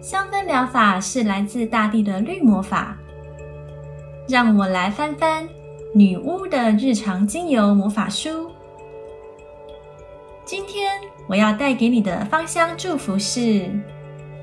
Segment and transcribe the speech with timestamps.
[0.00, 2.96] 香氛疗法是来自大地的绿魔法。
[4.30, 5.48] 让我来翻翻
[5.92, 8.48] 女巫的日常精油魔法书。
[10.44, 10.92] 今天
[11.26, 13.68] 我要带给你的芳香祝福是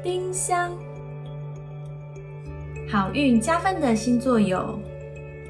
[0.04, 0.78] 丁香。
[2.90, 4.78] 好运加分的星座有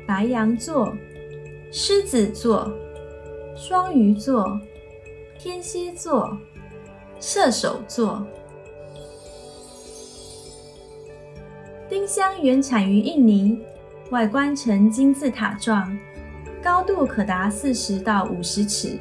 [0.08, 0.94] 白羊座、
[1.71, 2.71] 狮子座、
[3.55, 4.59] 双鱼座、
[5.39, 6.38] 天蝎座、
[7.19, 8.23] 射手座。
[12.08, 13.59] 丁香原产于印尼，
[14.11, 15.86] 外观呈金字塔状，
[16.63, 18.97] 高度可达四十到五十尺。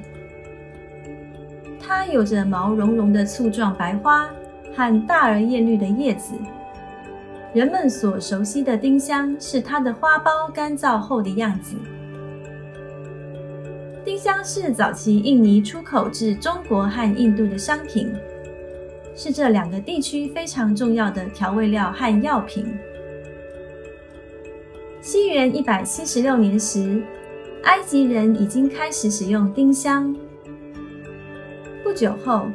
[1.78, 4.28] 它有着毛茸茸的簇状白花
[4.74, 6.34] 和大而艳绿的叶子。
[7.54, 11.76] 人们所熟悉的丁香是它的花苞干燥后的样子。
[14.04, 18.12] 丁香是早期印尼出口至中国和印度的商品。
[19.14, 22.76] 是这两个地区非常重要的调味料和药品。
[25.06, 27.00] 西元一百七十六年时，
[27.62, 30.12] 埃及人已经开始使用丁香。
[31.84, 32.48] 不久后，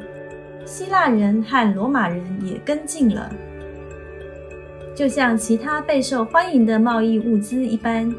[0.66, 3.34] 希腊人和罗马人也跟进了。
[4.94, 8.14] 就像其他备受欢迎的贸易物资一般。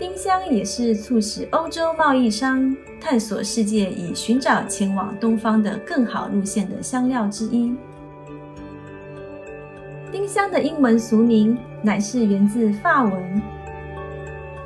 [0.00, 7.74] 丁香也是促使欧洲贸易商探索世界以寻找前往东方的更好路线的香料之一。
[10.10, 13.42] 丁香的英文俗名乃是源自法文，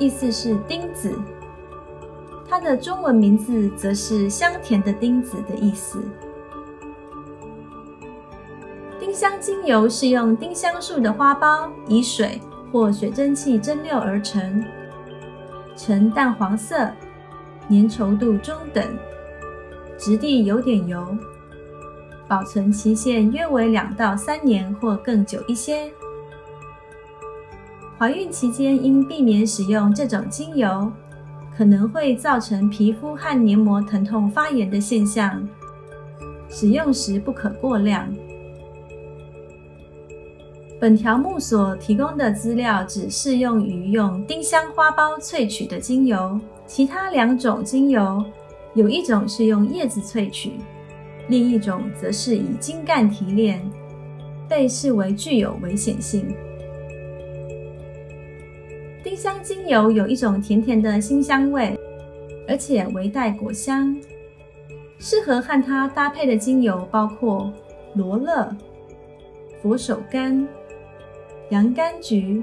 [0.03, 1.17] 意思是钉子。
[2.45, 6.03] 它的中文名字则是香甜的钉子的意思。
[8.99, 14.61] 丁香精油是用丁香树的花苞以水或水蒸气蒸馏而成。
[15.77, 16.75] 呈淡黄色，
[17.69, 18.83] 粘稠度中等，
[19.97, 21.17] 质地有点油，
[22.27, 25.89] 保存期限约为两到三年或更久一些。
[28.03, 30.91] 怀孕期间应避免使用这种精油，
[31.55, 35.47] 可能会造成皮肤和黏膜疼痛发炎的现象。
[36.49, 38.13] 使用时不可过量。
[40.81, 46.37] 本条目所提供的资料只适用于用丁香花苞萃取的精油，
[46.67, 48.21] 其他两种精油，
[48.73, 50.51] 有一种是用叶子萃取，
[51.29, 53.65] 另一种则是以茎干提炼，
[54.49, 56.35] 被视为具有危险性。
[59.13, 61.79] 丁香精油有一种甜甜的新香味，
[62.47, 63.95] 而且微带果香，
[64.97, 67.53] 适合和它搭配的精油包括
[67.93, 68.49] 罗勒、
[69.61, 70.47] 佛手柑。
[71.49, 72.41] 洋甘菊、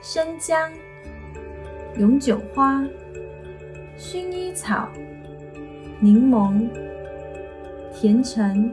[0.00, 0.70] 生姜、
[1.98, 2.86] 永久花、
[3.98, 4.88] 薰衣草、
[5.98, 6.68] 柠檬、
[7.92, 8.70] 甜橙、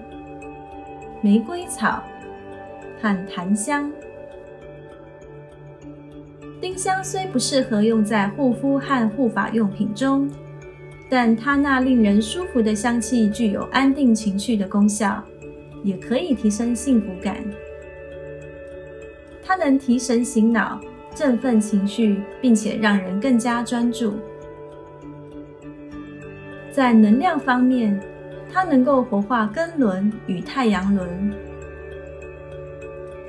[1.20, 2.04] 玫瑰草
[3.02, 3.92] 和檀香。
[6.66, 10.28] 丁香虽不适合用在护肤和护发用品中，
[11.08, 15.24] 但它那令人舒服的香气具有安定情绪的功效，
[15.84, 17.38] 也可以提升幸福感。
[19.44, 20.82] 它能提神醒脑、
[21.14, 24.16] 振奋情绪，并且让人更加专注。
[26.72, 28.02] 在能量方面，
[28.52, 31.32] 它能够活化根轮与太阳轮。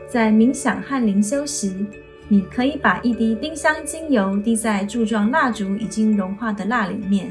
[0.09, 1.85] 在冥想和灵修时，
[2.29, 7.31] 你可以把一滴丁香精油滴在柱状蜡烛已经融化的蜡里面。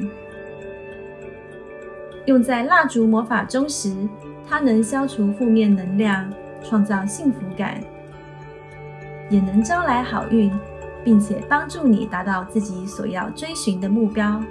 [2.26, 3.94] 用在蜡烛魔法中时，
[4.48, 6.32] 它能消除负面能量，
[6.64, 7.82] 创造幸福感。
[9.30, 10.52] 也能招来好运，
[11.04, 14.42] 并且帮助你达到自己所要追寻的目标。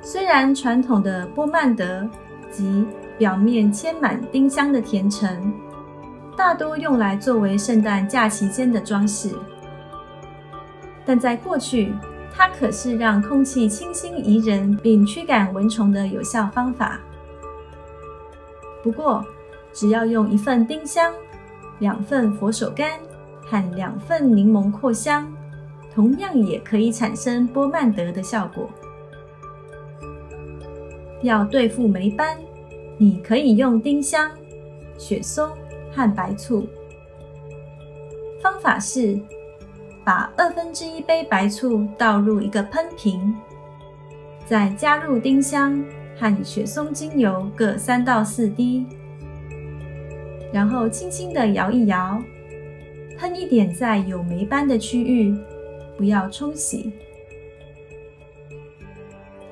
[0.00, 2.08] 虽然传统的波曼德
[2.50, 2.86] 及
[3.18, 5.52] 表面嵌满丁香的甜橙，
[6.36, 9.34] 大多用来作为圣诞假期间的装饰，
[11.04, 11.94] 但在过去，
[12.32, 17.00] 它可是让空气清新宜人并驱赶蚊虫的有效方法。
[18.82, 19.24] 不过，
[19.72, 21.12] 只要用一份丁香。
[21.78, 22.92] 两份佛手柑
[23.44, 25.30] 和两份柠檬扩香，
[25.94, 28.70] 同样也可以产生波曼德的效果。
[31.20, 32.38] 要对付霉斑，
[32.96, 34.30] 你可以用丁香、
[34.96, 35.50] 雪松
[35.96, 36.66] 和白醋。
[38.42, 39.18] 方法是：
[40.04, 43.34] 把二分之一杯白醋倒入一个喷瓶，
[44.44, 45.82] 再加入丁香
[46.16, 48.86] 和雪松精油各三到四滴，
[50.52, 52.22] 然后轻轻的摇一摇，
[53.18, 55.36] 喷一点在有霉斑的区域，
[55.96, 56.92] 不要冲洗。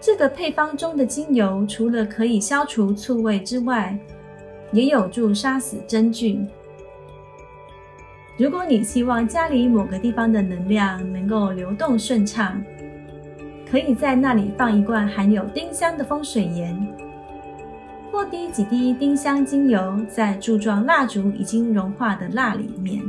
[0.01, 3.99] 这个配方中的精油除了可以消除醋味之外，
[4.75, 6.47] 也有助杀死真菌。
[8.37, 12.61] 如果你希望家里某个地方的能量能够流动顺畅，
[13.71, 16.77] 可以在那里放一罐含有丁香的风水盐，
[18.11, 23.01] 或滴几滴丁香精油在柱状蜡烛已经融化的蜡里面。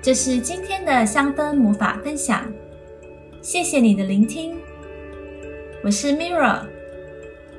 [0.00, 2.44] 这是今天的香氛魔法分享，
[3.42, 4.56] 谢谢你的聆听。
[5.80, 6.62] 我是 Mirra，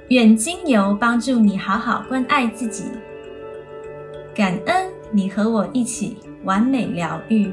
[0.09, 2.83] 愿精油帮助你好好关爱自己，
[4.35, 7.49] 感恩你和我一起完美疗愈。